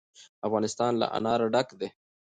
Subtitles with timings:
[0.47, 1.89] افغانستان له انار ډک دی.